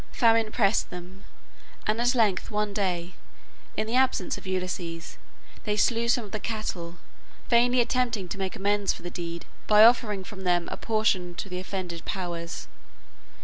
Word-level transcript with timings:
Famine 0.13 0.51
pressed 0.51 0.89
them, 0.89 1.25
and 1.85 2.01
at 2.01 2.15
length 2.15 2.49
one 2.49 2.73
day, 2.73 3.13
in 3.77 3.85
the 3.85 3.93
absence 3.95 4.35
of 4.35 4.47
Ulysses, 4.47 5.19
they 5.63 5.77
slew 5.77 6.07
some 6.07 6.25
of 6.25 6.31
the 6.31 6.39
cattle, 6.39 6.97
vainly 7.51 7.79
attempting 7.79 8.27
to 8.29 8.39
make 8.39 8.55
amends 8.55 8.91
for 8.93 9.03
the 9.03 9.11
deed 9.11 9.45
by 9.67 9.85
offering 9.85 10.23
from 10.23 10.41
them 10.41 10.67
a 10.71 10.75
portion 10.75 11.35
to 11.35 11.49
the 11.49 11.59
offended 11.59 12.03
powers. 12.03 12.67